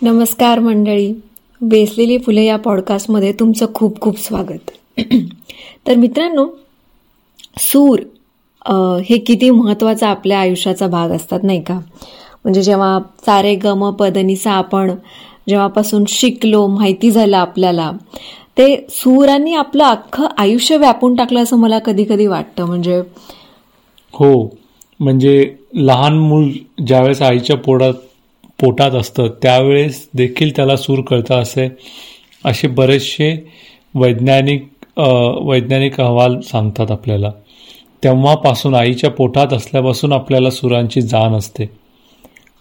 नमस्कार 0.00 0.58
मंडळी. 0.58 1.12
बेसलेली 1.60 2.16
फुले 2.18 2.44
या 2.44 2.56
पॉडकास्टमध्ये 2.56 3.32
तुमचं 3.32 3.66
खूप 3.74 4.00
खूप 4.00 4.18
स्वागत. 4.20 4.70
तर 5.86 5.94
मित्रांनो 5.96 6.46
सूर 7.60 8.00
हे 9.08 9.18
किती 9.18 9.50
महत्त्वाचा 9.50 10.08
आपल्या 10.08 10.38
आयुष्याचा 10.40 10.86
भाग 10.86 11.10
असतात 11.10 11.44
नाही 11.44 11.62
का? 11.62 11.78
म्हणजे 12.44 12.62
जेव्हा 12.62 12.98
सारे 13.26 13.54
गम 13.54 13.88
पदनिसा 13.90 14.52
आपण 14.52 14.90
जेव्हापासून 15.48 16.04
शिकलो 16.08 16.66
माहिती 16.66 17.10
झालं 17.10 17.36
आपल्याला 17.36 17.90
ते 18.58 18.74
सूरांनी 18.90 19.54
आपलं 19.54 19.84
अख्खं 19.84 20.26
आयुष्य 20.38 20.76
व्यापून 20.76 21.14
टाकलं 21.16 21.42
असं 21.42 21.56
मला 21.56 21.78
कधी 21.78 22.04
कधी 22.04 22.26
वाटतं. 22.26 22.64
म्हणजे 22.64 23.00
हो. 24.14 24.48
म्हणजे 25.00 25.54
लहान 25.74 26.18
मूल 26.18 26.50
ज्यावेळेस 26.86 27.22
आईच्या 27.22 27.56
पोटात 27.56 27.94
पोटात 28.60 28.90
असतं. 28.90 29.26
त्यावेळेस 29.42 30.08
देखील 30.14 30.56
त्याला 30.56 30.76
सूर 30.76 31.00
कळतं 31.00 31.34
असे. 31.34 31.76
असे 32.44 32.68
बरेचसे 32.68 33.52
वैज्ञानिक 33.94 34.68
वैज्ञानिक 35.42 36.00
अहवाल 36.00 36.40
सांगतात 36.40 36.90
आपल्याला. 36.90 37.30
तेव्हापासून 38.04 38.74
आईच्या 38.74 39.10
पोटात 39.10 39.52
असल्यापासून 39.52 40.12
आपल्याला 40.12 40.50
सुरांची 40.50 41.00
जाण 41.00 41.32
असते. 41.32 41.70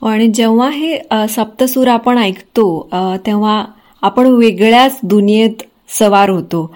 आणि 0.01 0.27
जेव्हा 0.27 0.69
हे 0.69 0.97
सप्तसूर 1.29 1.87
आपण 1.87 2.17
ऐकतो 2.17 2.89
तेव्हा 3.25 3.65
आपण 4.01 4.27
वेगळ्याच 4.27 4.99
दुनियेत 5.03 5.63
सवार 5.89 6.29
होतो. 6.29 6.75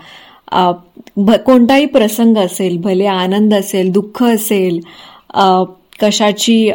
भ- 1.17 1.31
कोणताही 1.31 1.85
प्रसंग 1.85 2.37
असेल 2.37 2.77
भले 2.77 3.05
आनंद 3.05 3.53
असेल 3.53 3.91
दुःख 3.91 4.23
असेल 4.23 4.79
कशाची 5.99 6.71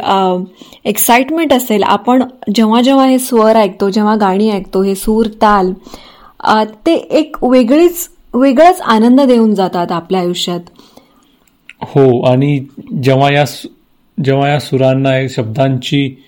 एक्साइटमेंट 0.85 1.53
असेल 1.53 1.83
आपण 1.83 2.23
जेव्हा 2.55 2.81
जेव्हा 2.81 3.05
हे 3.05 3.19
स्वर 3.19 3.55
ऐकतो 3.55 3.89
जेव्हा 3.89 4.15
गाणी 4.15 4.49
ऐकतो 4.49 4.81
हे 4.81 4.95
सूर 4.95 5.25
ताल 5.25 5.71
ते 6.85 6.93
एक 6.93 7.35
वेगळीच 7.43 8.09
वेगळाच 8.33 8.81
आनंद 8.81 9.21
देऊन 9.21 9.53
जातात 9.55 9.91
आपल्या 9.91 10.21
आयुष्यात. 10.21 10.59
हो 11.81 12.21
आणि 12.21 12.59
जेव्हा 13.03 13.33
या 13.33 13.45
सु- 13.45 14.23
जेव्हा 14.23 14.49
या 14.49 14.59
सुरांना 14.59 15.17
एक 15.17 15.29
शब्दांची 15.29 16.23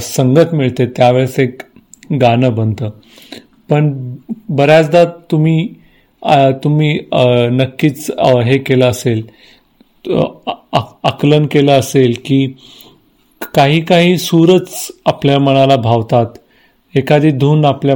संगत 0.00 0.54
मिळते 0.54 0.86
त्यावेळेस 0.86 1.38
एक 1.38 1.62
गाणं 2.20 2.54
बनतं. 2.54 2.90
पण 3.70 4.14
बऱ्याचदा 4.48 5.04
तुम्ही 5.04 5.68
तुम्ही 6.64 6.98
नक्कीच 7.52 8.10
हे 8.44 8.58
केलं 8.58 8.86
असेल 8.86 9.22
आकलन 10.72 11.46
केलं 11.46 11.72
असेल 11.72 12.14
की 12.24 12.46
काही 13.54 13.80
काही 13.80 14.16
सूरच 14.18 14.90
आपल्या 15.06 15.38
मनाला 15.38 15.76
भावतात. 15.76 16.26
एखादी 16.94 17.30
धून 17.30 17.64
आपल्या 17.64 17.94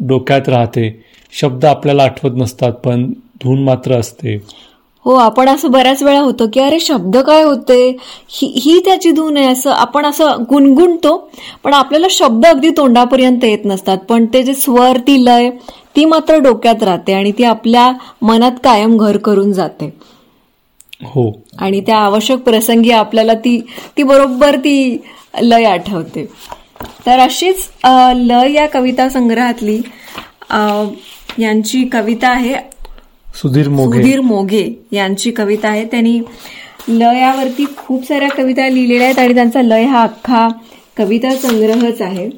डोक्यात 0.00 0.48
राहते. 0.48 0.90
शब्द 1.32 1.64
आपल्याला 1.64 2.02
आठवत 2.02 2.36
नसतात 2.36 2.72
पण 2.84 3.10
धून 3.42 3.62
मात्र 3.64 3.98
असते. 3.98 4.36
हो 5.06 5.14
आपण 5.14 5.48
असं 5.48 5.70
बऱ्याच 5.70 6.02
वेळा 6.02 6.20
होतो 6.20 6.46
की 6.52 6.60
अरे 6.60 6.78
शब्द 6.80 7.16
काय 7.16 7.42
होते? 7.42 7.76
ही 8.28 8.46
ही 8.56 8.78
त्याची 8.84 9.10
धून 9.10 9.36
आहे 9.36 9.46
असं 9.46 9.70
आपण 9.70 10.06
असं 10.06 10.42
गुणगुणतो 10.50 11.16
पण 11.64 11.74
आपल्याला 11.74 12.06
शब्द 12.10 12.46
अगदी 12.46 12.70
तोंडापर्यंत 12.76 13.44
येत 13.44 13.64
नसतात. 13.64 13.98
पण 13.98 14.26
ते 14.34 14.42
जे 14.42 14.54
स्वर 14.54 14.98
ती 15.06 15.24
लय 15.24 15.50
ती 15.96 16.04
मात्र 16.04 16.38
डोक्यात 16.38 16.82
राहते 16.82 17.12
आणि 17.12 17.32
ती 17.32 17.44
आपल्या 17.44 17.90
मनात 18.22 18.52
कायम 18.64 18.96
घर 18.96 19.16
करून 19.16 19.52
जाते. 19.52 19.92
हो. 21.02 21.30
आणि 21.58 21.80
त्या 21.80 21.96
आवश्यक 21.96 22.38
प्रसंगी 22.38 22.90
आपल्याला 22.90 23.34
ती 23.34 23.60
ती 23.96 24.02
बरोबर 24.02 24.56
ती 24.56 24.96
लय 25.42 25.64
आठवते. 25.64 26.26
तर 27.06 27.18
अशीच 27.18 27.68
लय 28.16 28.52
या 28.52 28.66
कविता 28.68 29.08
संग्रहातली 29.08 29.80
यांची 31.38 31.84
कविता 31.92 32.28
आहे. 32.28 32.54
सुधीर 33.34 33.68
मोघे. 33.68 33.98
सुधीर 33.98 34.20
मोघे 34.20 34.68
यांची 34.92 35.30
कविता 35.30 35.68
आहे. 35.68 35.84
त्यांनी 35.84 36.20
लयावरती 36.88 37.64
खूप 37.76 38.06
साऱ्या 38.08 38.28
कविता 38.28 38.68
लिहिलेल्या 38.68 39.06
आहेत 39.06 39.18
आणि 39.18 39.34
त्यांचा 39.34 39.62
लय 39.62 39.84
हा 39.84 40.02
अख्खा 40.02 40.48
कविता 40.96 41.34
संग्रहच 41.36 42.00
आहे. 42.02 42.28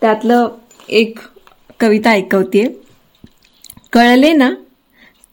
त्यातलं 0.00 0.48
एक 0.88 1.18
कविता 1.80 2.10
ऐकवतीये. 2.10 2.68
कळले 3.92 4.32
ना? 4.32 4.50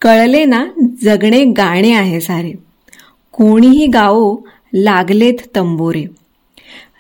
कळले 0.02 0.46
ना 0.46 0.66
जगणे 1.04 1.44
गाणे 1.44 1.92
आहे 1.92 2.22
सारे. 2.22 2.54
कोणीही 3.32 3.88
गाओ 3.88 4.36
लागलेत 4.74 5.34
तंबोरे. 5.56 6.06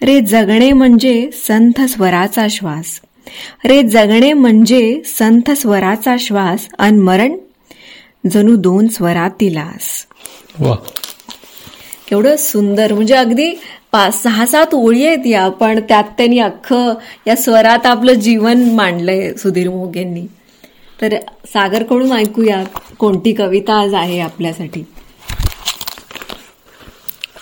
रे 0.01 0.21
जगणे 0.21 0.71
म्हणजे 0.71 1.29
संथ 1.33 1.81
स्वराचा 1.81 2.47
श्वास. 2.49 3.01
रे 3.65 3.83
जगणे 3.83 4.33
म्हणजे 4.33 5.01
संथ 5.05 5.51
स्वराचा 5.51 6.15
श्वास 6.19 6.67
अन 6.79 6.99
मरण 6.99 7.37
जणू 8.31 8.55
दोन 8.55 8.87
स्वरातील 8.87 9.57
केवढं 12.09 12.35
सुंदर. 12.35 12.93
म्हणजे 12.93 13.13
अगदी 13.13 13.51
पाच 13.91 14.23
सहा 14.23 14.45
सात 14.45 14.73
ओळी 14.73 15.07
आहेत 15.07 15.27
या 15.27 15.49
पण 15.49 15.79
त्यात 15.79 16.03
त्यांनी 16.03 16.39
अख्खं 16.39 16.93
या 17.27 17.35
स्वरात 17.35 17.85
आपलं 17.85 18.13
जीवन 18.13 18.69
मांडलंय 18.75 19.33
सुधीर 19.33 19.69
मोघेंनी. 19.69 20.25
तर 21.01 21.15
सागरकडून 21.53 22.11
ऐकूया 22.11 22.63
कोणती 22.99 23.33
कविता 23.33 23.79
आज 23.81 23.93
आहे 23.93 24.19
आपल्यासाठी. 24.19 24.83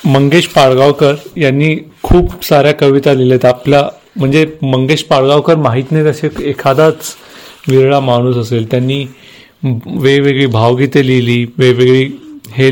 मंगेश 0.06 0.48
पाळगावकर 0.48 1.16
यांनी 1.38 1.76
खूप 2.04 2.44
साऱ्या 2.46 2.74
कविता 2.74 3.14
लिहिल्यात. 3.14 3.46
आपल्या 3.46 3.84
म्हणजे 4.16 4.46
मंगेश 4.62 5.04
पाळगावकर 5.04 5.56
माहीत 5.56 5.92
नाही 5.92 6.06
तसे 6.06 6.30
एखादाच 6.50 7.16
विरळा 7.68 8.00
माणूस 8.00 8.38
असेल. 8.38 8.70
त्यांनी 8.72 9.06
वेगवेगळी 9.64 10.46
भावगीते 10.46 11.06
लिहिली 11.08 11.46
वेगवेगळी 11.58 12.06
हे 12.52 12.70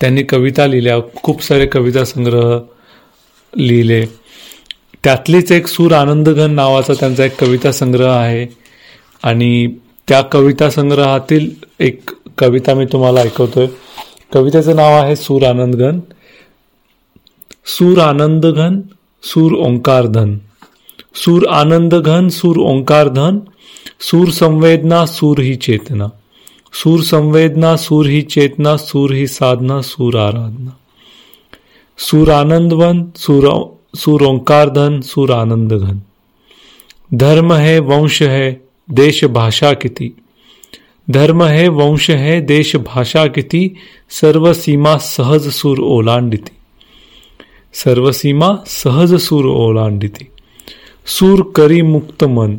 त्यांनी 0.00 0.22
कविता 0.22 0.66
लिहिल्या 0.66 0.98
खूप 1.22 1.42
सारे 1.42 1.66
कविता 1.66 2.04
संग्रह 2.04 2.58
लिहिले. 3.52 4.04
त्यातलीच 5.04 5.52
एक 5.52 5.66
सूर 5.66 5.92
आनंदघन 5.92 6.54
नावाचा 6.54 6.94
त्यांचा 7.00 7.24
एक 7.24 7.40
कविता 7.40 7.72
संग्रह 7.72 8.10
आहे. 8.10 8.46
आणि 9.22 9.66
त्या 10.08 10.20
कविता 10.22 10.70
संग्रहातील 10.70 11.50
एक 11.80 12.10
कविता 12.38 12.74
मी 12.74 12.84
तुम्हाला 12.84 13.20
ऐकवतोय. 13.20 13.66
कवितेचं 14.32 14.76
नाव 14.76 14.92
आहे 14.92 15.16
सूर 15.16 15.42
आनंदघन 15.42 16.00
सूर 17.66 17.98
आनंदघन 17.98 18.80
सूर 19.22 19.52
ओंकारधन 19.52 20.38
सूर 21.14 21.46
आनंदघन 21.48 22.28
सूर 22.28 22.56
ओंकारधन 22.58 23.38
सूर 24.00 24.28
संवेदना 24.28 25.06
सूर 25.06 25.38
ही 25.38 25.56
चेतना. 25.56 26.06
सूर 26.72 27.00
संवेदना 27.00 27.76
सूर 27.76 28.06
ही 28.06 28.22
चेतना 28.22 28.76
सूर 28.76 29.10
ही 29.10 29.26
साधना 29.26 29.82
सूर 29.82 30.14
आराधना. 30.14 30.70
सूर 31.98 32.28
आनंदवन 32.28 33.04
सूर 33.16 33.66
सूर 33.96 34.20
ओंकारधन 34.20 35.00
सूर 35.00 35.30
आनंदघन 35.30 35.98
धर्म 37.12 37.52
है 37.52 37.78
वंश 37.78 38.22
है 38.22 38.52
देश 38.90 39.24
भाषा 39.24 39.72
किती 39.72 40.12
धर्म 41.10 41.42
है, 41.42 41.68
वंश 41.68 42.10
है 42.10 42.40
देश 42.40 42.76
भाषा 42.76 43.26
किति 43.26 43.76
सर्व 44.10 44.52
सीमा 44.52 44.96
सहज 44.96 45.48
सुर 45.48 45.78
ओलांडिती। 45.78 46.56
सर्व 47.72 48.12
सीमा 48.12 48.64
सहज 48.66 49.14
सूर 49.14 49.46
ओलांडिति। 49.46 50.26
सूर 51.06 51.52
करी 51.56 51.82
मुक्त 51.82 52.24
मन। 52.24 52.58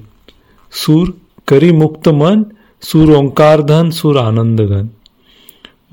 सूर 0.71 1.13
करी 1.47 1.71
मुक्त 1.71 2.07
मन, 2.07 2.43
सूर 2.81 3.15
ओंकारधन 3.15 3.89
सूर 3.89 4.17
आनंदघन 4.17 4.89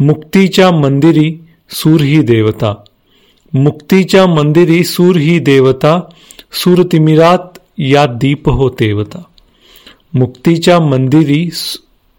मुक्तीच्या 0.01 0.71
मंदिरी 0.71 1.41
सूर 1.69 2.01
ही 2.01 2.23
देवता। 2.23 2.85
मुक्तीच्या 3.55 4.27
मंदिरी 4.27 4.85
सूर 4.85 5.17
ही 5.17 5.39
देवता। 5.39 6.15
सूर 6.53 6.83
तिमिरात 6.83 7.59
या 7.79 8.07
दीप 8.07 8.49
हो 8.49 8.69
देवता 8.69 9.25
मुक्तीच्या 10.15 10.79
मंदिरी 10.81 11.49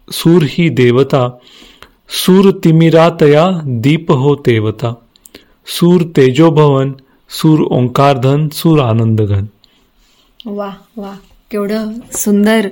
सूर 0.08 0.42
ही 0.48 0.68
देवता 0.68 1.28
सूर 2.24 2.50
तिमिरातया 2.64 3.46
दीप 3.64 4.12
हो 4.12 4.34
देवता 4.34 4.94
सूर 5.66 6.02
तेजोभवन 6.16 6.92
सूर 7.30 7.60
ओंकारधन 7.70 8.48
सूर 8.48 8.80
आनंदघन. 8.80 9.44
वा 10.46 10.70
वा 10.96 11.12
केवढं 11.50 11.92
सुंदर. 12.12 12.68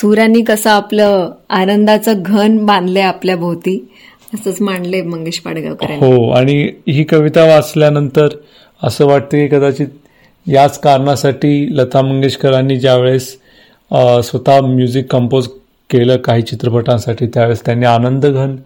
सूरांनी 0.00 0.42
कसं 0.42 0.70
आपलं 0.70 1.30
आनंदाचं 1.48 2.22
घन 2.22 2.56
बांधलंय 2.66 3.02
आपल्या 3.02 3.36
भोवती 3.36 3.88
असंच 4.34 4.60
मांडलंय 4.62 5.02
मंगेश 5.02 5.38
पाडगावकर 5.38 5.90
हो 5.90 6.30
आणि 6.30 6.62
ही 6.88 7.04
कविता 7.04 7.44
वाचल्यानंतर 7.44 8.28
असं 8.82 9.06
वाटतं 9.06 9.38
की 9.38 9.46
कदाचित 9.48 9.86
याच 10.46 10.78
कारणासाठी 10.80 11.76
लता 11.76 12.02
मंगेशकरांनी 12.02 12.76
ज्यावेळेस 12.76 13.36
स्वतः 13.92 14.60
म्युझिक 14.60 15.10
कंपोज 15.12 15.48
केलं 15.90 16.16
काही 16.16 16.42
चित्रपटांसाठी 16.42 17.26
त्यावेळेस 17.26 17.60
त्यांनी 17.64 17.86
आनंदघन 17.86 18.56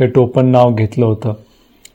हे 0.00 0.06
टोपण 0.06 0.46
नाव 0.46 0.74
घेतलं 0.74 1.06
होतं. 1.06 1.34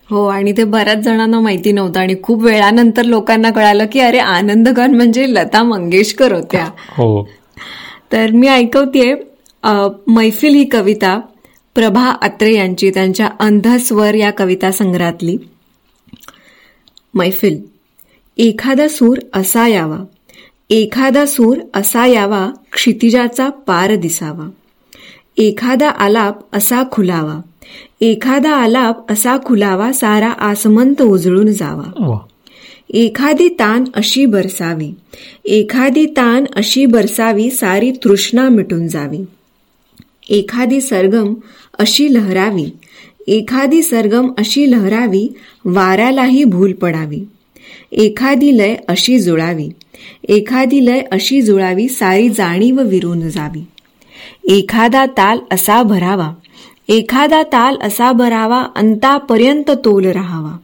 हो 0.10 0.26
आणि 0.26 0.52
ते 0.52 0.64
बऱ्याच 0.64 0.98
जणांना 0.98 1.40
माहिती 1.40 1.72
नव्हतं 1.72 2.00
आणि 2.00 2.16
खूप 2.24 2.44
वेळानंतर 2.44 3.04
लोकांना 3.04 3.50
कळालं 3.50 3.86
की 3.92 4.00
अरे 4.00 4.18
आनंदगण 4.18 4.96
म्हणजे 4.96 5.26
लता 5.30 5.64
मंगेशकर 5.64 6.32
होत्या. 6.32 6.66
हो. 6.90 7.28
तर 8.12 8.32
मी 8.32 8.48
ऐकवतेय 8.48 9.16
मैफिल 10.08 10.54
ही 10.54 10.64
कविता 10.64 11.20
प्रभा 11.76 12.10
अत्रे 12.22 12.54
यांची 12.56 12.90
त्यांच्या 12.90 13.30
अंधस्वर 13.40 14.16
या 14.16 14.32
कविता 14.32 14.72
संग्रहातली. 14.72 15.38
मैफिल 17.14 17.62
एखादा 18.38 18.88
सूर 18.88 19.18
असा 19.34 19.68
यावा. 19.68 19.98
एखादा 20.70 21.26
सूर 21.26 21.58
असा 21.74 22.06
यावा 22.06 22.50
क्षितिजाचा 22.72 23.50
पार 23.50 23.96
दिसावा. 23.96 24.50
एखादा 25.38 25.90
आलाप 25.90 26.56
असा 26.56 26.84
खुलावा. 26.92 27.42
एखादा 28.02 28.52
आलाप 28.52 29.12
असा 29.12 29.38
खुलावा 29.46 29.94
सारा 29.94 30.28
आसमंत 30.28 31.02
उजळून 31.02 31.48
जावा. 31.48 32.18
एखादी 32.90 33.50
तान 33.50 33.84
अशी 33.94 34.26
बरसावी. 34.26 34.94
एखादी 35.46 36.06
तान 36.06 36.46
अशी 36.56 36.86
बरसावी 36.86 37.50
सारी 37.50 37.92
तृष्णा 37.92 38.50
मिटून 38.50 38.88
जावी. 38.88 39.20
एखादी 40.30 40.82
सरगम 40.82 41.34
अशी 41.80 42.14
लहरावी. 42.14 42.72
एखादी 43.28 43.82
सरगम 43.82 44.28
अशी 44.38 44.72
लहरावी 44.72 45.34
वाऱ्यालाही 45.66 46.44
भूल 46.44 46.74
पडावी. 46.74 47.24
एखादी 47.92 48.58
लय 48.58 48.76
अशी 48.88 49.20
जुळावी. 49.20 49.70
एखादी 50.28 50.86
लय 50.86 51.02
अशी 51.12 51.42
जुळावी 51.42 51.88
सारी 51.88 52.30
जाणीव 52.30 52.82
विरून 52.82 53.30
जावी. 53.30 53.66
एखादा 54.44 55.06
ताल 55.06 55.40
असा 55.52 55.84
भरावा 55.84 56.34
एखादा 56.90 57.44
ताल 57.44 57.78
असा 57.82 58.12
भरावा 58.12 58.66
अंतापर्यंत 58.76 59.70
तोल 59.70 60.06
राहावा. 60.06 60.58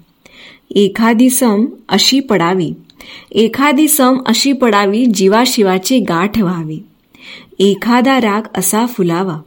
एखादी 0.76 1.30
सम 1.30 1.66
अशी 1.90 2.20
पडावी 2.20 2.74
एखादी 3.32 3.88
सम 3.88 4.18
अशी 4.26 4.54
पडावी 4.54 5.06
जीवाशिवाची 5.06 6.00
गाठ 6.00 6.38
व्हावी. 6.38 6.80
एखादा 7.60 8.18
राग 8.18 8.42
असा 8.58 8.86
फुलावा 8.86 9.38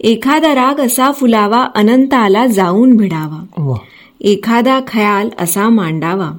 एखादा 0.00 0.54
राग 0.54 0.80
असा 0.80 1.12
फुलावा 1.12 1.68
अनंताला 1.74 2.46
जाऊन 2.46 2.96
भिडावा. 2.96 3.44
वा. 3.56 3.76
एखादा 4.20 4.80
ख्याल 4.80 5.28
असा 5.38 5.68
मांडावा. 5.68 6.30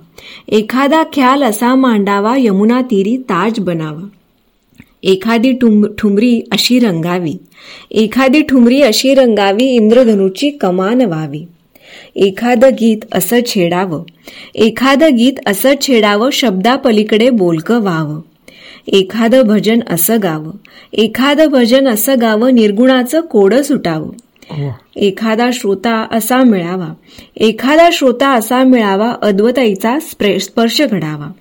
एखादा 0.48 1.04
ख्याल 1.04 1.44
असा 1.44 1.76
मांडावा 1.76 2.36
यमुना 2.38 2.82
तीरी 2.82 3.18
ताज 3.18 3.60
बनावा. 3.60 4.08
एखादी 5.04 5.54
ठुमरी 5.98 6.42
अशी 6.52 6.80
रंगावी. 6.80 7.34
एखादी 7.92 8.42
ठुमरी 8.42 8.82
अशी 8.82 9.14
रंगावी 9.14 9.66
इंद्रधनुची 9.66 10.50
कमान 10.50 11.02
व्हावी. 11.02 11.46
एखादं 12.16 12.70
गीत 12.70 12.98
असं 13.12 13.40
छेडावं. 13.46 14.04
एखादं 14.56 15.18
गीत 15.18 15.34
असं 15.46 15.74
छेडावं 15.82 16.30
शब्दापलीकडे 16.30 17.30
बोलकं 17.30 17.80
व्हावं. 17.80 18.22
एखादं 18.88 19.42
भजन 19.42 19.80
असं 19.90 20.18
गावं. 20.24 20.52
एखादं 20.94 21.48
भजन 21.48 21.88
असं 21.88 22.16
गावं 22.22 22.54
निर्गुणाचं 22.54 23.22
कोडं 23.22 23.62
सुटावं. 23.62 24.10
एखादा 24.96 25.50
श्रोता 25.54 26.08
असा 26.12 26.38
मिळावा. 26.38 26.94
एखादा 27.36 27.90
श्रोता 27.94 28.30
असा 28.34 28.64
मिळावा 28.64 29.14
अद्वैताचा 29.22 30.00
स्प्रे- 30.00 30.38
स्पर्श 30.38 30.82
घडावा. 30.82 31.32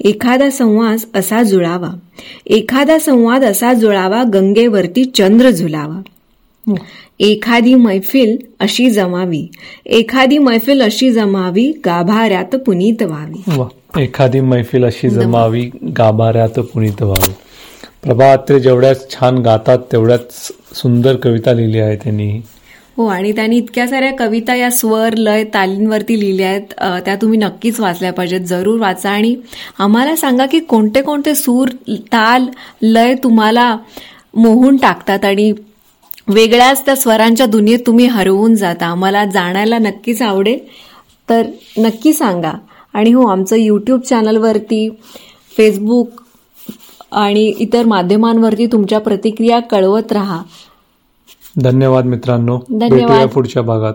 एखादा 0.00 0.50
संवाद 0.50 1.18
असा 1.18 1.42
जुळावा. 1.42 1.98
एखादा 2.46 2.98
संवाद 2.98 3.44
असा 3.44 3.72
जुळावा 3.72 4.22
गंगेवरती 4.34 5.04
चंद्र 5.04 5.50
झुलावा. 5.50 6.02
एखादी 7.20 7.74
मैफिल 7.74 8.36
अशी 8.60 8.90
जमावी. 8.90 9.48
एखादी 9.86 10.38
मैफिल 10.38 10.82
अशी 10.82 11.12
जमावी 11.12 11.72
गाभाऱ्यात 11.86 12.56
पुनीत 12.56 13.02
व्हावी. 13.02 13.42
एखादी 14.02 14.40
मैफिल 14.40 14.84
अशी 14.84 15.08
जमावी 15.08 15.70
गाभाऱ्यात 15.98 16.58
पुनीत 16.58 17.02
व्हावी. 17.02 17.32
प्रभा 18.06 18.30
अत्रे 18.32 18.58
जेवढ्याच 18.60 19.10
छान 19.10 19.38
गातात 19.42 19.78
तेवढ्याच 19.92 20.32
सुंदर 20.74 21.16
कविता 21.22 21.52
लिहिली 21.52 21.78
आहे 21.78 21.96
त्यांनी. 21.96 22.28
हो 22.96 23.06
आणि 23.06 23.32
त्यांनी 23.32 23.56
इतक्या 23.56 23.86
साऱ्या 23.88 24.12
कविता 24.18 24.54
या 24.54 24.70
स्वर 24.70 25.14
लय 25.16 25.42
तालींवरती 25.54 26.18
लिहिल्या 26.20 26.48
आहेत. 26.48 26.62
त्या 27.04 27.14
तुम्ही 27.22 27.38
नक्कीच 27.38 27.80
वाचल्या 27.80 28.12
पाहिजेत. 28.12 28.40
जरूर 28.40 28.78
वाचा 28.80 29.10
आणि 29.10 29.34
आम्हाला 29.78 30.14
सांगा 30.16 30.46
की 30.46 30.60
कोणते 30.60 31.02
कोणते 31.02 31.34
सूर 31.34 31.68
ताल 32.12 32.46
लय 32.82 33.14
तुम्हाला 33.24 33.76
मोहून 34.34 34.76
टाकतात 34.76 35.24
आणि 35.24 35.52
वेगळ्याच 36.28 36.84
त्या 36.86 36.94
स्वरांच्या 36.96 37.46
दुनियेत 37.46 37.78
तुम्ही 37.86 38.06
हरवून 38.06 38.54
जाता. 38.54 38.86
आम्हाला 38.86 39.24
जाणायला 39.24 39.78
नक्कीच 39.78 40.22
आवडेल. 40.22 40.58
तर 41.28 41.42
नक्की 41.78 42.12
सांगा. 42.12 42.52
आणि 42.94 43.12
हो 43.12 43.26
आमचं 43.26 43.56
यूट्यूब 43.56 44.00
चॅनलवरती 44.00 44.88
फेसबुक 45.56 46.22
आणि 47.16 47.44
इतर 47.58 47.84
माध्यमांवरती 47.84 48.66
तुमच्या 48.66 49.00
प्रतिक्रिया 49.00 49.60
कळवत 49.60 50.12
राहा. 50.12 50.42
धन्यवाद 51.62 52.04
मित्रांनो. 52.04 52.58
धन्यवाद. 52.70 53.28
पुढच्या 53.28 53.62
भागात. 53.62 53.94